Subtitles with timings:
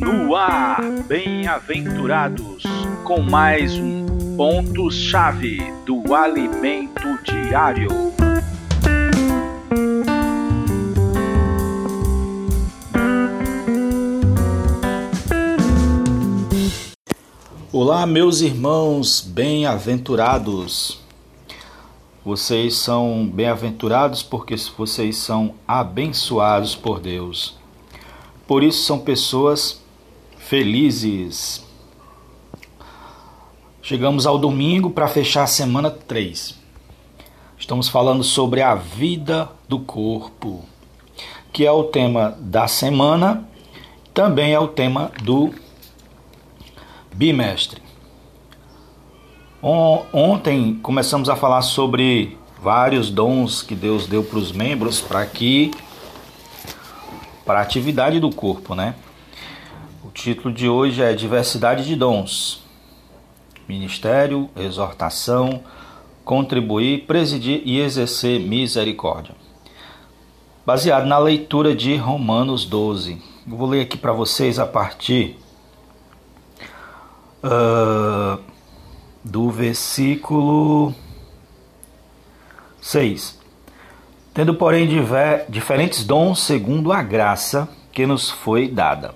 [0.00, 2.64] No ar, bem-aventurados,
[3.04, 4.04] com mais um
[4.36, 7.88] ponto-chave do alimento diário.
[17.72, 21.00] Olá, meus irmãos bem-aventurados.
[22.24, 27.59] Vocês são bem-aventurados porque vocês são abençoados por Deus.
[28.50, 29.80] Por isso são pessoas
[30.36, 31.64] felizes.
[33.80, 36.58] Chegamos ao domingo para fechar a semana 3.
[37.56, 40.64] Estamos falando sobre a vida do corpo,
[41.52, 43.48] que é o tema da semana,
[44.12, 45.54] também é o tema do
[47.14, 47.80] bimestre.
[49.62, 55.70] Ontem começamos a falar sobre vários dons que Deus deu para os membros para que
[57.50, 58.94] para a atividade do corpo, né?
[60.04, 62.62] O título de hoje é Diversidade de dons.
[63.68, 65.60] Ministério, exortação,
[66.24, 69.34] contribuir, presidir e exercer misericórdia.
[70.64, 73.20] Baseado na leitura de Romanos 12.
[73.50, 75.36] Eu vou ler aqui para vocês a partir
[77.42, 78.40] uh,
[79.24, 80.94] do versículo
[82.80, 83.39] 6.
[84.40, 89.14] Tendo, porém, diver, diferentes dons segundo a graça que nos foi dada.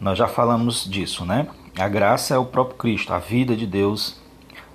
[0.00, 1.46] Nós já falamos disso, né?
[1.78, 4.16] A graça é o próprio Cristo, a vida de Deus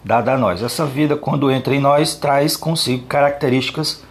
[0.02, 0.64] dada a nós.
[0.64, 4.02] Essa vida, quando entra em nós, traz consigo características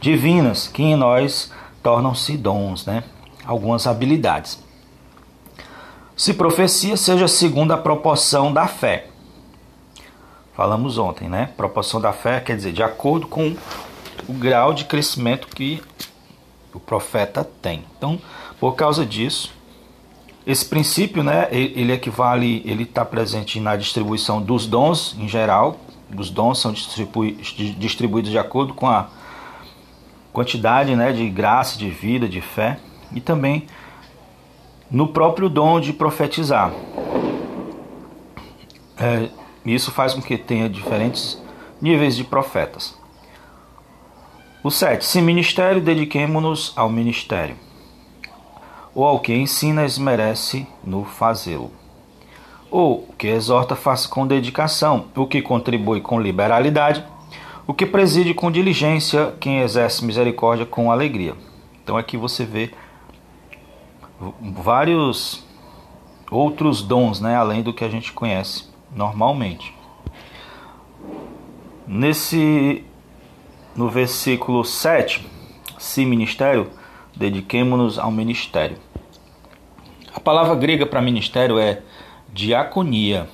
[0.00, 3.04] divinas que em nós tornam-se dons, né?
[3.46, 4.58] Algumas habilidades.
[6.16, 9.06] Se profecia, seja segundo a proporção da fé.
[10.52, 11.50] Falamos ontem, né?
[11.56, 13.54] Proporção da fé quer dizer de acordo com
[14.30, 15.82] o grau de crescimento que
[16.72, 17.84] o profeta tem.
[17.98, 18.20] Então,
[18.60, 19.52] por causa disso,
[20.46, 25.80] esse princípio, né, ele equivale, ele está presente na distribuição dos dons em geral.
[26.16, 29.08] Os dons são distribuídos de acordo com a
[30.32, 32.78] quantidade, né, de graça, de vida, de fé
[33.12, 33.66] e também
[34.88, 36.72] no próprio dom de profetizar.
[38.96, 39.28] É,
[39.66, 41.40] isso faz com que tenha diferentes
[41.80, 42.99] níveis de profetas.
[44.62, 45.02] O 7.
[45.02, 47.56] Se ministério, dediquemo-nos ao ministério.
[48.94, 51.70] Ou ao que ensina, esmerece no fazê-lo.
[52.70, 55.06] Ou o que exorta, faz com dedicação.
[55.16, 57.02] O que contribui com liberalidade.
[57.66, 59.34] O que preside com diligência.
[59.40, 61.34] Quem exerce misericórdia com alegria.
[61.82, 62.70] Então aqui você vê
[64.42, 65.42] vários
[66.30, 69.74] outros dons, né, além do que a gente conhece normalmente.
[71.86, 72.84] Nesse
[73.80, 75.26] no versículo 7,
[75.78, 76.70] se ministério,
[77.16, 78.76] dediquemo-nos ao ministério.
[80.14, 81.80] A palavra grega para ministério é
[82.30, 83.26] diaconia,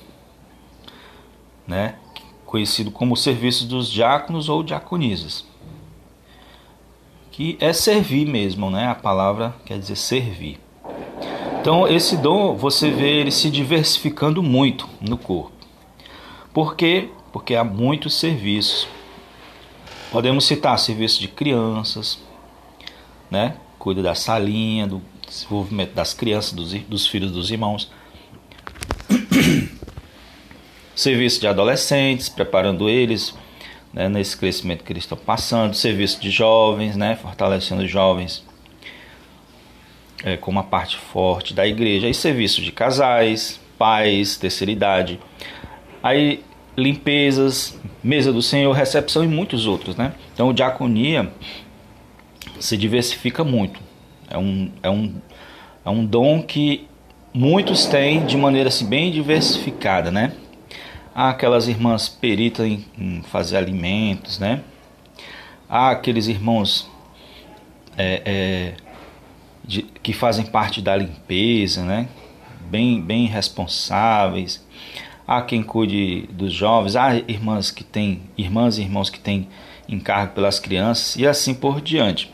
[1.67, 1.95] né?
[2.45, 5.45] conhecido como serviço dos diáconos ou diaconisas,
[7.29, 8.87] que é servir mesmo, né?
[8.87, 10.61] A palavra quer dizer servir.
[11.59, 15.51] Então, esse dom, você vê ele se diversificando muito no corpo.
[16.53, 17.09] Por quê?
[17.33, 18.87] Porque há muitos serviços.
[20.11, 22.19] Podemos citar serviço de crianças,
[23.29, 23.57] né?
[23.77, 27.91] Cuida da salinha, do desenvolvimento das crianças, dos, dos filhos dos irmãos.
[30.95, 33.35] serviço de adolescentes, preparando eles
[33.93, 35.73] né, nesse crescimento que eles estão passando.
[35.73, 37.15] Serviço de jovens, né?
[37.15, 38.45] Fortalecendo os jovens
[40.23, 42.07] é, como a parte forte da igreja.
[42.07, 45.19] Aí serviço de casais, pais, terceira idade.
[46.01, 46.43] Aí
[46.77, 50.13] limpezas, mesa do Senhor, recepção e muitos outros, né?
[50.33, 51.31] Então, diaconia
[52.59, 53.79] se diversifica muito.
[54.29, 55.15] É um, é um,
[55.83, 56.87] é um dom que
[57.33, 60.33] muitos têm de maneira assim, bem diversificada, né?
[61.15, 64.61] Há aquelas irmãs peritas em, em fazer alimentos, né?
[65.67, 66.87] Há aqueles irmãos
[67.97, 68.73] é, é,
[69.65, 72.07] de, que fazem parte da limpeza, né?
[72.69, 74.65] bem, bem responsáveis.
[75.27, 79.49] Há quem cuide dos jovens, há irmãs que têm, irmãs e irmãos que têm
[79.89, 82.33] encargo pelas crianças e assim por diante.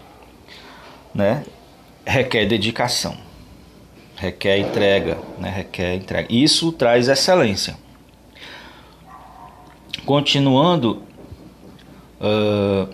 [1.14, 1.44] Né?
[2.06, 3.18] Requer dedicação,
[4.16, 5.50] requer entrega, né?
[5.50, 6.28] requer entrega.
[6.32, 7.76] Isso traz excelência.
[10.06, 11.02] Continuando,
[12.22, 12.94] uh,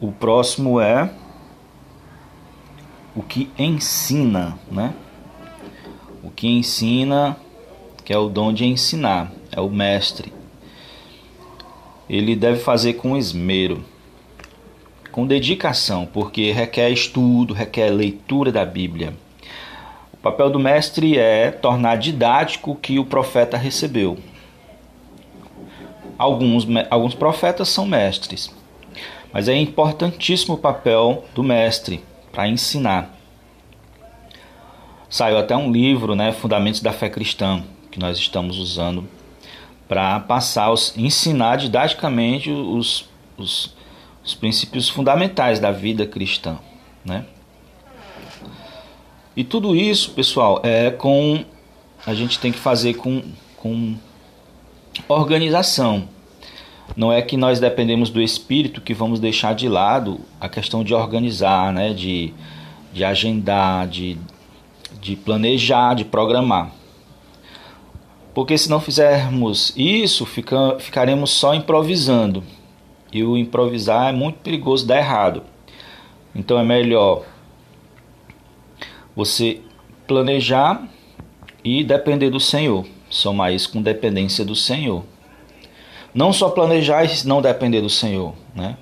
[0.00, 1.12] o próximo é
[3.14, 4.94] o que ensina, né?
[6.24, 7.36] O que ensina,
[8.04, 10.32] que é o dom de ensinar, é o mestre.
[12.08, 13.84] Ele deve fazer com esmero.
[15.12, 19.12] com dedicação, porque requer estudo, requer leitura da Bíblia.
[20.14, 24.18] O papel do mestre é tornar didático o que o profeta recebeu.
[26.16, 28.50] Alguns, alguns profetas são mestres,
[29.32, 32.02] mas é importantíssimo o papel do mestre
[32.32, 33.14] para ensinar.
[35.10, 37.62] Saiu até um livro, né, Fundamentos da Fé Cristã,
[37.92, 39.06] que nós estamos usando
[39.86, 43.74] para passar, os, ensinar didaticamente os, os,
[44.24, 46.58] os princípios fundamentais da vida cristã,
[47.04, 47.26] né?
[49.36, 51.44] E tudo isso, pessoal, é com
[52.04, 53.22] a gente tem que fazer com,
[53.56, 53.94] com
[55.08, 56.08] organização.
[56.96, 60.94] Não é que nós dependemos do espírito que vamos deixar de lado a questão de
[60.94, 62.34] organizar, né, de,
[62.92, 64.18] de agendar, de,
[65.00, 66.72] de planejar, de programar.
[68.34, 72.42] Porque se não fizermos isso, fica, ficaremos só improvisando.
[73.12, 75.42] E o improvisar é muito perigoso dar errado.
[76.34, 77.24] Então é melhor
[79.14, 79.60] você
[80.06, 80.88] planejar
[81.62, 82.86] e depender do Senhor.
[83.10, 85.04] Somar isso com dependência do Senhor.
[86.14, 88.76] Não só planejar e não depender do Senhor, né?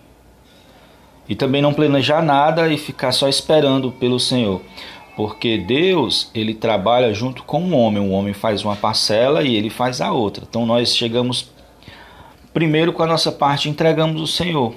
[1.28, 4.60] E também não planejar nada e ficar só esperando pelo Senhor.
[5.20, 8.02] Porque Deus, ele trabalha junto com o homem.
[8.02, 10.46] O homem faz uma parcela e ele faz a outra.
[10.48, 11.50] Então nós chegamos
[12.54, 14.74] primeiro com a nossa parte, entregamos o Senhor.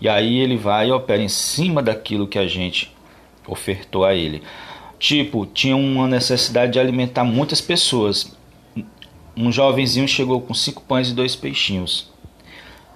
[0.00, 2.94] E aí ele vai e opera em cima daquilo que a gente
[3.48, 4.44] ofertou a ele.
[4.96, 8.38] Tipo, tinha uma necessidade de alimentar muitas pessoas.
[9.36, 12.12] Um jovenzinho chegou com cinco pães e dois peixinhos.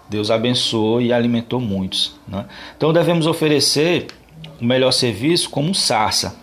[0.09, 2.15] Deus abençoou e alimentou muitos.
[2.29, 2.47] Né?
[2.77, 4.07] Então devemos oferecer
[4.61, 6.37] o melhor serviço como sarça.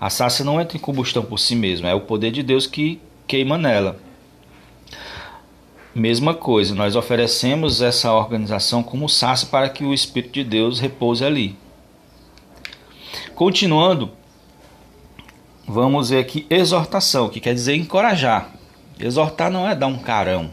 [0.00, 3.00] A sarça não entra em combustão por si mesma, é o poder de Deus que
[3.26, 4.00] queima nela.
[5.94, 11.24] Mesma coisa, nós oferecemos essa organização como sarça para que o Espírito de Deus repouse
[11.24, 11.56] ali.
[13.34, 14.10] Continuando,
[15.68, 18.50] vamos ver aqui exortação, que quer dizer encorajar.
[18.98, 20.50] Exortar não é dar um carão.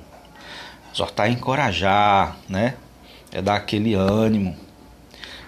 [0.94, 2.76] Exortar é encorajar, né?
[3.32, 4.58] É dar aquele ânimo.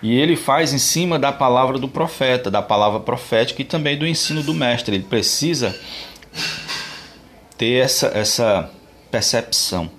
[0.01, 4.07] E ele faz em cima da palavra do profeta, da palavra profética e também do
[4.07, 4.95] ensino do mestre.
[4.95, 5.77] Ele precisa
[7.55, 8.71] ter essa, essa
[9.11, 9.91] percepção,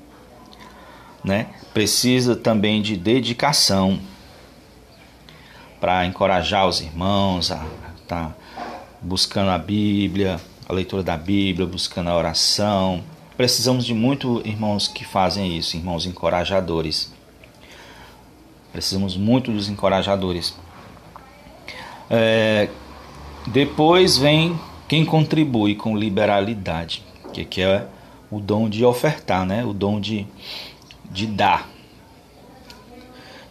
[1.22, 1.46] né?
[1.72, 4.00] Precisa também de dedicação
[5.81, 7.64] para encorajar os irmãos a
[8.02, 8.34] estar tá
[9.00, 13.05] buscando a Bíblia, a leitura da Bíblia, buscando a oração.
[13.37, 17.12] Precisamos de muito irmãos que fazem isso, irmãos encorajadores.
[18.72, 20.56] Precisamos muito dos encorajadores.
[22.08, 22.69] É,
[23.46, 24.58] depois vem
[24.88, 27.02] quem contribui com liberalidade,
[27.32, 27.86] que, que é
[28.30, 29.64] o dom de ofertar, né?
[29.64, 30.26] o dom de,
[31.10, 31.69] de dar.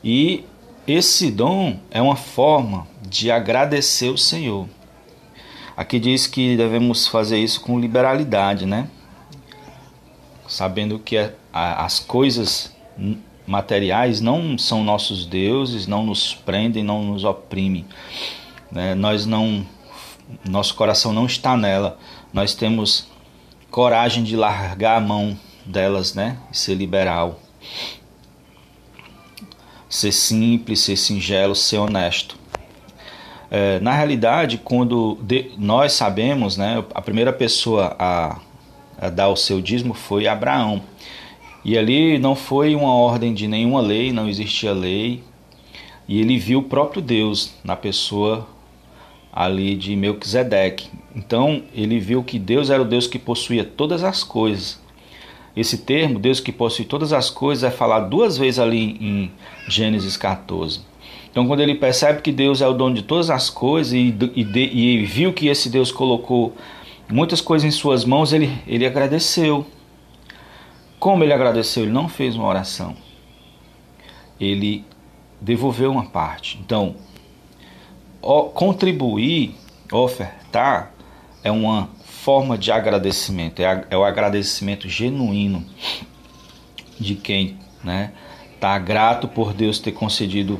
[0.03, 0.43] E
[0.87, 4.67] esse dom é uma forma de agradecer o Senhor.
[5.77, 8.89] Aqui diz que devemos fazer isso com liberalidade, né?
[10.47, 12.75] Sabendo que é, as coisas
[13.45, 17.85] materiais não são nossos deuses, não nos prendem, não nos oprimem.
[18.71, 18.95] Né?
[18.95, 19.65] Nós não,
[20.47, 21.97] nosso coração não está nela.
[22.33, 23.07] Nós temos
[23.69, 26.37] coragem de largar a mão delas, né?
[26.51, 27.39] E ser liberal.
[29.89, 32.37] Ser simples, ser singelo, ser honesto.
[33.49, 38.39] É, na realidade, quando de, nós sabemos, né, a primeira pessoa a,
[38.97, 40.81] a dar o seu dízimo foi Abraão.
[41.63, 45.23] E ali não foi uma ordem de nenhuma lei, não existia lei.
[46.07, 48.47] E ele viu o próprio Deus na pessoa
[49.31, 50.89] ali de Melquisedeque.
[51.15, 54.81] Então ele viu que Deus era o Deus que possuía todas as coisas.
[55.55, 59.31] Esse termo, Deus que possui todas as coisas, é falado duas vezes ali em
[59.67, 60.79] Gênesis 14.
[61.29, 64.41] Então, quando ele percebe que Deus é o dono de todas as coisas e, e,
[64.43, 66.53] e viu que esse Deus colocou
[67.09, 69.65] muitas coisas em suas mãos, ele, ele agradeceu.
[71.01, 71.81] Como ele agradeceu?
[71.81, 72.95] Ele não fez uma oração.
[74.39, 74.85] Ele
[75.41, 76.59] devolveu uma parte.
[76.63, 76.95] Então,
[78.53, 79.55] contribuir,
[79.91, 80.91] ofertar,
[81.43, 83.61] é uma forma de agradecimento.
[83.61, 85.65] É, é o agradecimento genuíno
[86.99, 88.11] de quem né,
[88.53, 90.59] está grato por Deus ter concedido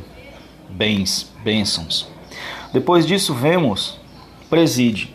[0.68, 2.08] bens, bênçãos.
[2.74, 4.00] Depois disso, vemos
[4.50, 5.14] preside,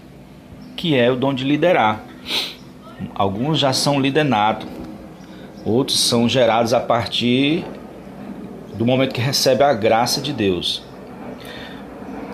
[0.76, 2.04] que é o dom de liderar.
[3.12, 4.75] Alguns já são lidenados,
[5.66, 7.64] Outros são gerados a partir
[8.75, 10.80] do momento que recebe a graça de Deus.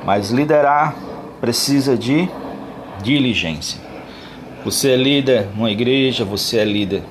[0.04, 0.94] Mas liderar
[1.40, 2.28] precisa de
[3.02, 3.80] diligência.
[4.66, 7.02] Você é líder numa igreja, você é líder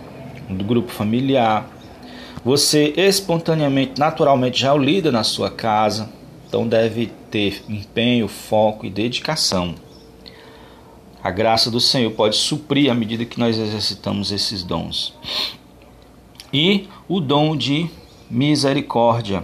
[0.48, 1.68] do grupo familiar,
[2.44, 6.10] Você espontaneamente, naturalmente já é o líder na sua casa,
[6.48, 9.76] então deve ter empenho, foco e dedicação.
[11.24, 15.14] A graça do Senhor pode suprir à medida que nós exercitamos esses dons.
[16.54, 17.90] E o dom de
[18.30, 19.44] misericórdia,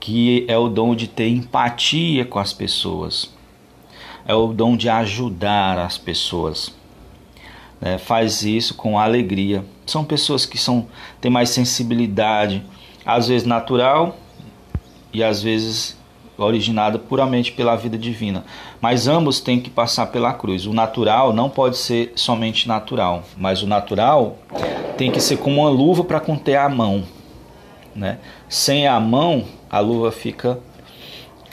[0.00, 3.32] que é o dom de ter empatia com as pessoas,
[4.26, 6.74] é o dom de ajudar as pessoas.
[7.80, 9.64] É, faz isso com alegria.
[9.86, 10.88] São pessoas que são,
[11.20, 12.64] têm mais sensibilidade,
[13.06, 14.16] às vezes natural
[15.12, 15.96] e às vezes
[16.36, 18.44] originada puramente pela vida divina.
[18.80, 20.66] Mas ambos têm que passar pela cruz.
[20.66, 24.36] O natural não pode ser somente natural, mas o natural
[24.98, 27.04] tem que ser como uma luva para conter a mão.
[27.94, 28.18] Né?
[28.48, 30.58] Sem a mão, a luva fica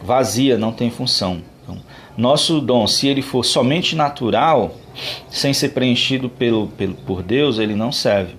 [0.03, 1.41] vazia, não tem função.
[1.61, 1.77] Então,
[2.17, 4.75] nosso dom, se ele for somente natural,
[5.29, 8.35] sem ser preenchido pelo, pelo, por Deus, ele não serve.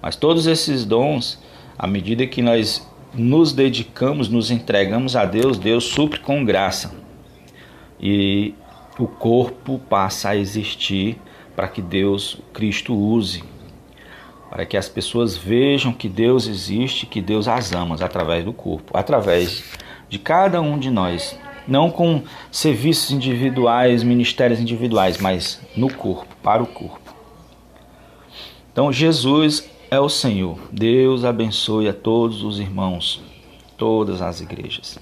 [0.00, 1.38] Mas todos esses dons,
[1.78, 6.94] à medida que nós nos dedicamos, nos entregamos a Deus, Deus supre com graça.
[8.00, 8.54] E
[8.98, 11.18] o corpo passa a existir
[11.58, 13.42] para que Deus, Cristo, use.
[14.48, 18.96] Para que as pessoas vejam que Deus existe, que Deus as ama através do corpo,
[18.96, 19.64] através
[20.08, 21.36] de cada um de nós.
[21.66, 22.22] Não com
[22.52, 27.12] serviços individuais, ministérios individuais, mas no corpo, para o corpo.
[28.72, 30.60] Então, Jesus é o Senhor.
[30.70, 33.20] Deus abençoe a todos os irmãos,
[33.76, 34.96] todas as igrejas.